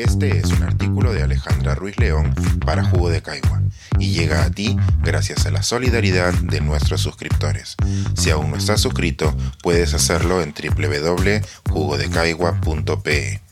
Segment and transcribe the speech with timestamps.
[0.00, 3.60] Este es un artículo de Alejandra Ruiz León para Jugo de Caigua
[3.98, 7.76] y llega a ti gracias a la solidaridad de nuestros suscriptores.
[8.16, 13.42] Si aún no estás suscrito, puedes hacerlo en www.jugodecaigua.pe.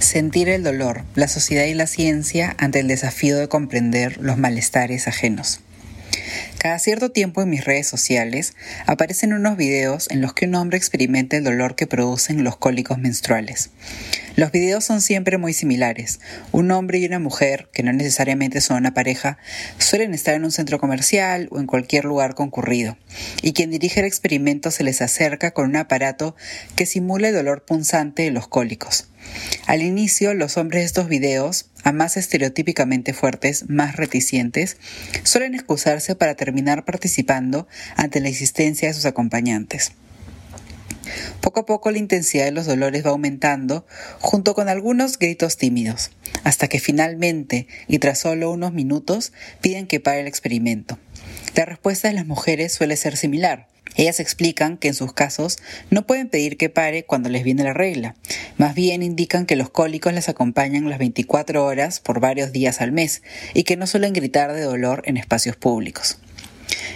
[0.00, 5.06] Sentir el dolor, la sociedad y la ciencia ante el desafío de comprender los malestares
[5.06, 5.60] ajenos.
[6.60, 8.52] Cada cierto tiempo en mis redes sociales
[8.84, 12.98] aparecen unos videos en los que un hombre experimenta el dolor que producen los cólicos
[12.98, 13.70] menstruales.
[14.36, 16.20] Los videos son siempre muy similares.
[16.52, 19.38] Un hombre y una mujer, que no necesariamente son una pareja,
[19.78, 22.98] suelen estar en un centro comercial o en cualquier lugar concurrido,
[23.40, 26.36] y quien dirige el experimento se les acerca con un aparato
[26.76, 29.06] que simula el dolor punzante de los cólicos.
[29.70, 34.76] Al inicio, los hombres de estos videos, a más estereotípicamente fuertes, más reticentes,
[35.22, 39.92] suelen excusarse para terminar participando ante la existencia de sus acompañantes.
[41.40, 43.86] Poco a poco la intensidad de los dolores va aumentando,
[44.18, 46.10] junto con algunos gritos tímidos,
[46.42, 50.98] hasta que finalmente, y tras solo unos minutos, piden que pare el experimento.
[51.54, 53.68] La respuesta de las mujeres suele ser similar.
[53.96, 55.58] Ellas explican que en sus casos
[55.90, 58.14] no pueden pedir que pare cuando les viene la regla.
[58.56, 62.92] Más bien indican que los cólicos les acompañan las 24 horas por varios días al
[62.92, 63.22] mes
[63.54, 66.18] y que no suelen gritar de dolor en espacios públicos.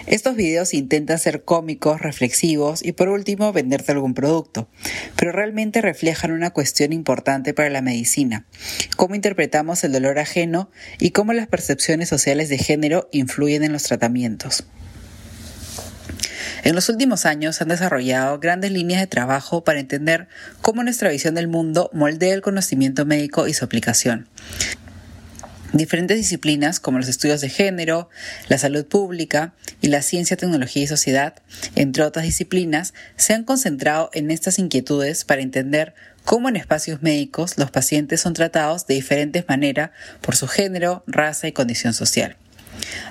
[0.06, 4.68] Estos videos intentan ser cómicos, reflexivos y por último venderte algún producto,
[5.16, 8.44] pero realmente reflejan una cuestión importante para la medicina,
[8.96, 13.84] cómo interpretamos el dolor ajeno y cómo las percepciones sociales de género influyen en los
[13.84, 14.66] tratamientos.
[16.64, 20.28] En los últimos años han desarrollado grandes líneas de trabajo para entender
[20.62, 24.26] cómo nuestra visión del mundo moldea el conocimiento médico y su aplicación.
[25.74, 28.08] Diferentes disciplinas como los estudios de género,
[28.48, 31.34] la salud pública y la ciencia, tecnología y sociedad,
[31.74, 37.58] entre otras disciplinas, se han concentrado en estas inquietudes para entender cómo en espacios médicos
[37.58, 39.90] los pacientes son tratados de diferentes maneras
[40.22, 42.38] por su género, raza y condición social.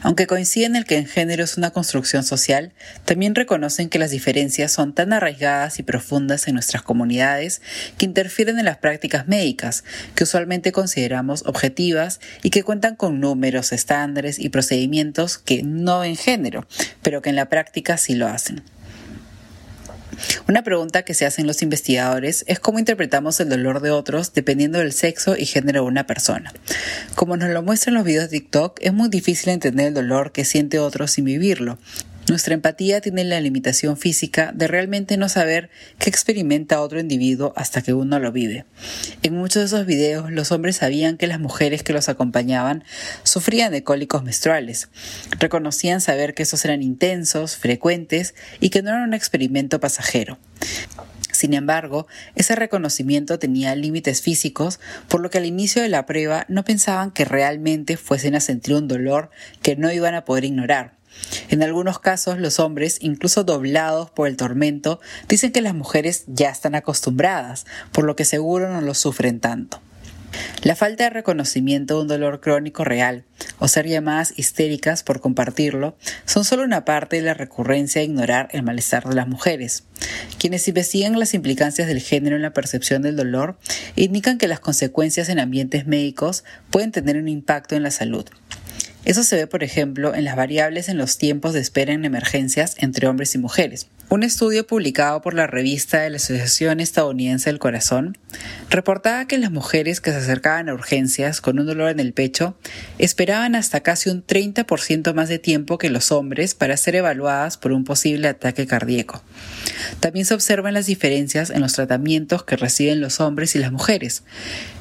[0.02, 2.72] Aunque coinciden en que el género es una construcción social,
[3.06, 7.62] también reconocen que las diferencias son tan arraigadas y profundas en nuestras comunidades
[7.98, 9.84] que interfieren en las prácticas médicas,
[10.16, 16.16] que usualmente consideramos objetivas y que cuentan con números, estándares y procedimientos que no en
[16.16, 16.68] género,
[17.02, 18.64] pero que en la práctica sí lo hacen.
[20.48, 24.80] Una pregunta que se hacen los investigadores es cómo interpretamos el dolor de otros dependiendo
[24.80, 26.54] del sexo y género de una persona.
[27.16, 30.46] Como nos lo muestran los videos de TikTok, es muy difícil entender el dolor que
[30.46, 31.78] siente otro sin vivirlo.
[32.34, 37.84] Nuestra empatía tiene la limitación física de realmente no saber qué experimenta otro individuo hasta
[37.84, 38.66] que uno lo vive.
[39.22, 42.86] En muchos de esos videos los hombres sabían que las mujeres que los acompañaban
[43.22, 44.90] sufrían de cólicos menstruales.
[45.38, 50.40] Reconocían saber que esos eran intensos, frecuentes y que no eran un experimento pasajero.
[51.32, 56.48] Sin embargo, ese reconocimiento tenía límites físicos, por lo que al inicio de la prueba
[56.50, 59.30] no pensaban que realmente fuesen a sentir un dolor
[59.62, 61.03] que no iban a poder ignorar.
[61.50, 66.50] En algunos casos, los hombres, incluso doblados por el tormento, dicen que las mujeres ya
[66.50, 69.82] están acostumbradas, por lo que seguro no lo sufren tanto.
[70.64, 73.26] La falta de reconocimiento de un dolor crónico real
[73.60, 78.48] o ser llamadas histéricas por compartirlo son solo una parte de la recurrencia de ignorar
[78.52, 79.84] el malestar de las mujeres.
[80.40, 83.58] Quienes investigan las implicancias del género en la percepción del dolor
[83.96, 88.26] indican que las consecuencias en ambientes médicos pueden tener un impacto en la salud.
[89.06, 92.76] Eso se ve, por ejemplo, en las variables en los tiempos de espera en emergencias
[92.80, 93.88] entre hombres y mujeres.
[94.10, 98.16] Un estudio publicado por la revista de la Asociación Estadounidense del Corazón
[98.70, 102.56] reportaba que las mujeres que se acercaban a urgencias con un dolor en el pecho
[103.00, 107.72] esperaban hasta casi un 30% más de tiempo que los hombres para ser evaluadas por
[107.72, 109.24] un posible ataque cardíaco.
[110.00, 114.24] También se observan las diferencias en los tratamientos que reciben los hombres y las mujeres.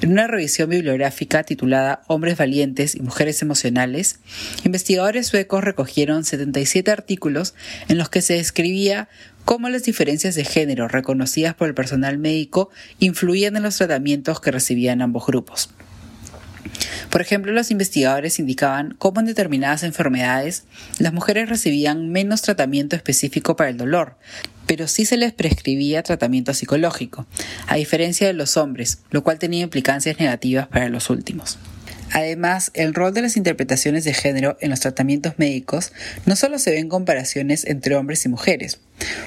[0.02, 4.18] En una revisión bibliográfica titulada Hombres valientes y mujeres emocionales,
[4.64, 7.54] investigadores suecos recogieron 77 artículos
[7.88, 9.08] en los que se describía
[9.44, 14.50] cómo las diferencias de género reconocidas por el personal médico influían en los tratamientos que
[14.50, 15.70] recibían ambos grupos.
[17.10, 20.64] Por ejemplo, los investigadores indicaban cómo en determinadas enfermedades
[20.98, 24.16] las mujeres recibían menos tratamiento específico para el dolor,
[24.66, 27.26] pero sí se les prescribía tratamiento psicológico,
[27.66, 31.58] a diferencia de los hombres, lo cual tenía implicancias negativas para los últimos.
[32.12, 35.92] Además, el rol de las interpretaciones de género en los tratamientos médicos
[36.26, 38.80] no solo se ve en comparaciones entre hombres y mujeres,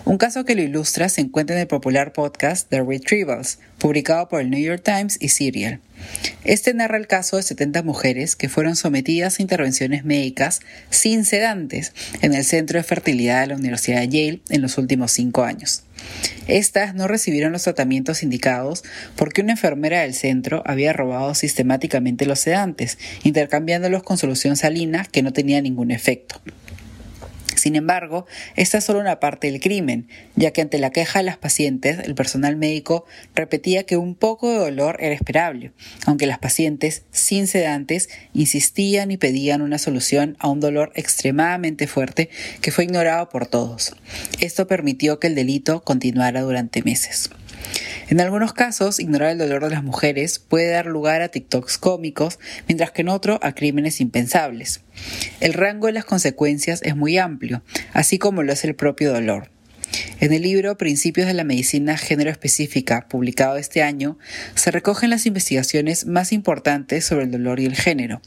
[0.06, 4.42] Un caso que lo ilustra se encuentra en el popular podcast The Retrievals, publicado por
[4.42, 5.80] el New York Times y Serial.
[6.44, 11.94] Este narra el caso de 70 mujeres que fueron sometidas a intervenciones médicas sin sedantes
[12.22, 15.84] en el Centro de Fertilidad de la Universidad de Yale en los últimos cinco años.
[16.48, 18.84] Estas no recibieron los tratamientos indicados
[19.16, 25.24] porque una enfermera del centro había robado sistemáticamente los sedantes, intercambiándolos con solución salina que
[25.24, 26.42] no tenía ningún efecto.
[27.66, 31.26] Sin embargo, esta es solo una parte del crimen, ya que ante la queja de
[31.26, 35.72] las pacientes, el personal médico repetía que un poco de dolor era esperable,
[36.06, 42.30] aunque las pacientes, sin sedantes, insistían y pedían una solución a un dolor extremadamente fuerte
[42.62, 43.96] que fue ignorado por todos.
[44.40, 47.32] Esto permitió que el delito continuara durante meses.
[48.08, 52.40] En algunos casos, ignorar el dolor de las mujeres puede dar lugar a TikToks cómicos,
[52.68, 54.82] mientras que en otro a crímenes impensables.
[55.40, 57.64] El rango de las consecuencias es muy amplio,
[57.94, 59.50] así como lo es el propio dolor.
[60.20, 64.18] En el libro Principios de la Medicina Género Específica, publicado este año,
[64.56, 68.22] se recogen las investigaciones más importantes sobre el dolor y el género.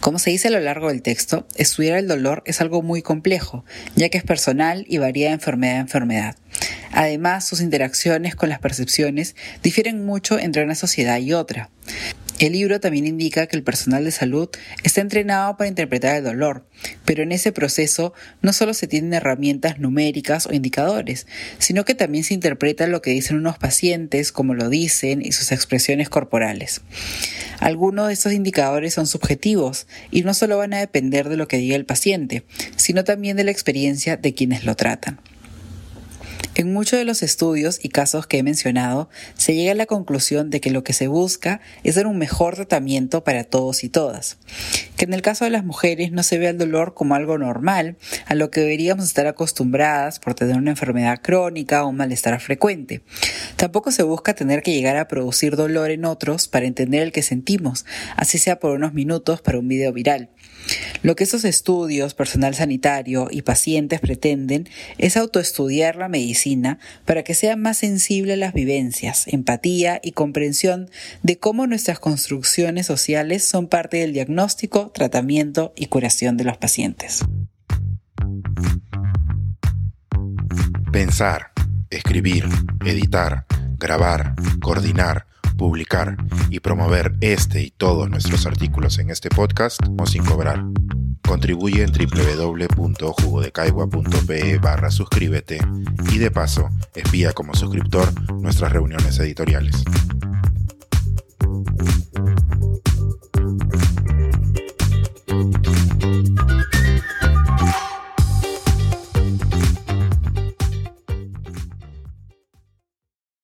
[0.00, 3.64] Como se dice a lo largo del texto, estudiar el dolor es algo muy complejo,
[3.96, 6.36] ya que es personal y varía de enfermedad a enfermedad.
[6.92, 11.70] Además, sus interacciones con las percepciones difieren mucho entre una sociedad y otra.
[12.40, 14.48] El libro también indica que el personal de salud
[14.82, 16.66] está entrenado para interpretar el dolor,
[17.04, 18.12] pero en ese proceso
[18.42, 21.28] no solo se tienen herramientas numéricas o indicadores,
[21.58, 25.52] sino que también se interpreta lo que dicen unos pacientes, como lo dicen y sus
[25.52, 26.80] expresiones corporales.
[27.60, 31.58] Algunos de estos indicadores son subjetivos y no solo van a depender de lo que
[31.58, 35.20] diga el paciente, sino también de la experiencia de quienes lo tratan.
[36.56, 40.50] En muchos de los estudios y casos que he mencionado, se llega a la conclusión
[40.50, 44.38] de que lo que se busca es dar un mejor tratamiento para todos y todas.
[44.96, 47.96] Que en el caso de las mujeres no se ve el dolor como algo normal,
[48.26, 53.02] a lo que deberíamos estar acostumbradas por tener una enfermedad crónica o un malestar frecuente.
[53.56, 57.22] Tampoco se busca tener que llegar a producir dolor en otros para entender el que
[57.22, 57.84] sentimos,
[58.16, 60.30] así sea por unos minutos para un video viral.
[61.04, 64.66] Lo que esos estudios, personal sanitario y pacientes pretenden
[64.96, 70.88] es autoestudiar la medicina para que sea más sensible a las vivencias, empatía y comprensión
[71.22, 77.20] de cómo nuestras construcciones sociales son parte del diagnóstico, tratamiento y curación de los pacientes.
[80.90, 81.50] Pensar,
[81.90, 82.46] escribir,
[82.82, 83.44] editar,
[83.76, 86.16] grabar, coordinar, publicar
[86.50, 90.64] y promover este y todos nuestros artículos en este podcast o sin cobrar.
[91.26, 95.58] Contribuye en www.jugodecaigua.pe barra suscríbete
[96.12, 99.82] y de paso espía como suscriptor nuestras reuniones editoriales.